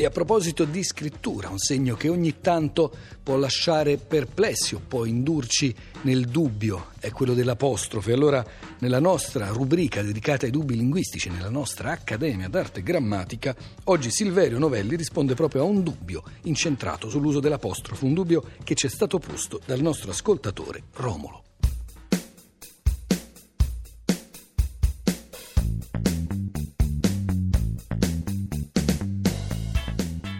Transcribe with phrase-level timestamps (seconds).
[0.00, 5.04] E a proposito di scrittura, un segno che ogni tanto può lasciare perplessi o può
[5.04, 8.12] indurci nel dubbio è quello dell'apostrofe.
[8.12, 8.46] Allora,
[8.78, 13.56] nella nostra rubrica dedicata ai dubbi linguistici, nella nostra Accademia d'Arte Grammatica,
[13.86, 18.86] oggi Silverio Novelli risponde proprio a un dubbio incentrato sull'uso dell'apostrofe, un dubbio che ci
[18.86, 21.47] è stato posto dal nostro ascoltatore Romolo.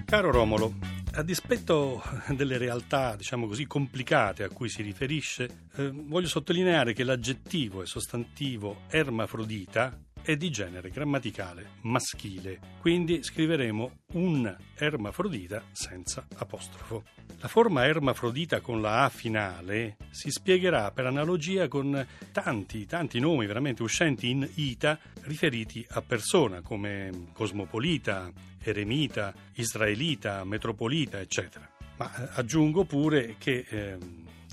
[0.09, 0.73] Caro Romolo,
[1.17, 2.03] a dispetto
[2.35, 7.87] delle realtà, diciamo così, complicate a cui si riferisce, eh, voglio sottolineare che l'aggettivo e
[7.87, 17.03] sostantivo ermafrodita è di genere grammaticale maschile, quindi scriveremo un ermafrodita senza apostrofo.
[17.41, 23.47] La forma ermafrodita con la A finale si spiegherà per analogia con tanti, tanti nomi
[23.47, 28.31] veramente uscenti in ita riferiti a persona come cosmopolita,
[28.63, 31.67] eremita, israelita, metropolita, eccetera.
[31.97, 33.97] Ma eh, aggiungo pure che eh,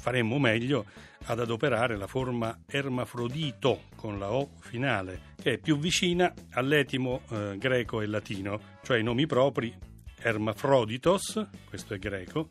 [0.06, 0.86] faremmo meglio
[1.23, 7.56] ad adoperare la forma ermafrodito con la O finale, che è più vicina all'etimo eh,
[7.58, 9.75] greco e latino, cioè i nomi propri
[10.20, 12.50] ermafroditos, questo è greco,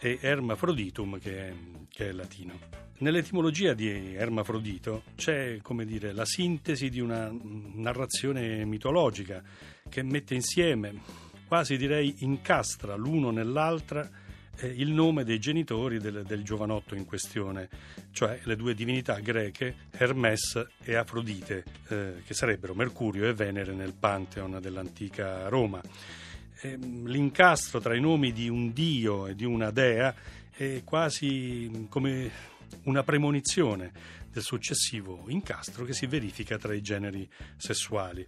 [0.00, 1.54] e ermafroditum, che è,
[1.88, 2.58] che è latino.
[2.98, 9.40] Nell'etimologia di Ermafrodito c'è, come dire, la sintesi di una narrazione mitologica
[9.88, 11.00] che mette insieme,
[11.46, 14.10] quasi direi incastra l'uno nell'altra,
[14.58, 17.68] eh, il nome dei genitori del, del, giovanotto in questione,
[18.12, 23.94] cioè le due divinità greche Hermes e Afrodite, eh, che sarebbero Mercurio e Venere nel
[23.94, 25.80] Pantheon dell'antica Roma.
[26.60, 30.14] Eh, l'incastro tra i nomi di un dio e di una dea
[30.50, 32.30] è quasi come
[32.84, 33.92] una premonizione
[34.32, 38.26] del successivo incastro che si verifica tra i generi sessuali.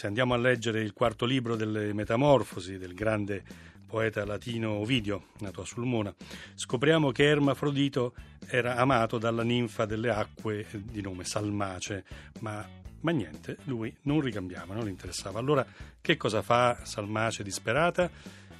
[0.00, 3.44] Se andiamo a leggere il quarto libro delle Metamorfosi del grande
[3.86, 6.10] poeta latino Ovidio, nato a Sulmona,
[6.54, 8.14] scopriamo che Ermafrodito
[8.46, 12.06] era amato dalla ninfa delle acque di nome Salmace,
[12.38, 12.66] ma,
[13.00, 15.38] ma niente, lui non ricambiava, non gli interessava.
[15.38, 15.66] Allora
[16.00, 18.10] che cosa fa Salmace disperata?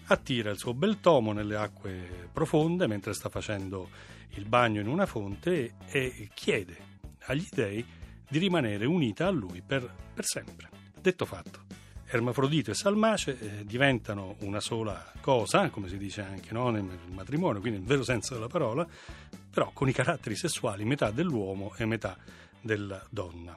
[0.09, 3.89] Attira il suo bel tomo nelle acque profonde mentre sta facendo
[4.33, 6.77] il bagno in una fonte e chiede
[7.21, 7.83] agli dei
[8.29, 10.80] di rimanere unita a lui per, per sempre.
[11.01, 11.61] Detto fatto.
[12.07, 17.61] Ermafrodito e Salmace eh, diventano una sola cosa, come si dice anche no, nel matrimonio,
[17.61, 18.87] quindi nel vero senso della parola,
[19.51, 22.17] però con i caratteri sessuali metà dell'uomo e metà
[22.61, 23.57] della donna.